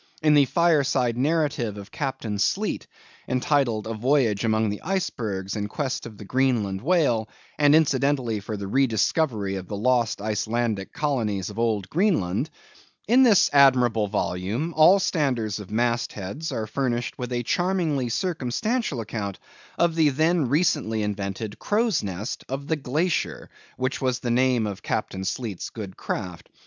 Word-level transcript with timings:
In 0.23 0.33
the 0.33 0.45
fireside 0.45 1.15
narrative 1.15 1.77
of 1.77 1.91
Captain 1.91 2.39
Sleet, 2.39 2.87
entitled 3.27 3.85
"A 3.85 3.93
Voyage 3.93 4.43
among 4.43 4.69
the 4.69 4.81
Icebergs, 4.81 5.55
in 5.55 5.67
quest 5.67 6.07
of 6.07 6.17
the 6.17 6.25
Greenland 6.25 6.81
Whale, 6.81 7.29
and 7.59 7.75
incidentally 7.75 8.39
for 8.39 8.57
the 8.57 8.65
re 8.65 8.87
discovery 8.87 9.57
of 9.57 9.67
the 9.67 9.77
Lost 9.77 10.19
Icelandic 10.19 10.91
Colonies 10.91 11.51
of 11.51 11.59
Old 11.59 11.87
Greenland;" 11.87 12.49
in 13.07 13.21
this 13.21 13.51
admirable 13.53 14.07
volume, 14.07 14.73
all 14.75 14.97
standers 14.97 15.59
of 15.59 15.69
mast 15.69 16.13
heads 16.13 16.51
are 16.51 16.65
furnished 16.65 17.19
with 17.19 17.31
a 17.31 17.43
charmingly 17.43 18.09
circumstantial 18.09 19.01
account 19.01 19.37
of 19.77 19.93
the 19.93 20.09
then 20.09 20.49
recently 20.49 21.03
invented 21.03 21.59
crow's 21.59 22.01
nest 22.01 22.43
of 22.49 22.65
the 22.65 22.75
Glacier, 22.75 23.51
which 23.77 24.01
was 24.01 24.17
the 24.17 24.31
name 24.31 24.65
of 24.65 24.81
Captain 24.81 25.23
Sleet's 25.23 25.69
good 25.69 25.95
craft. 25.95 26.49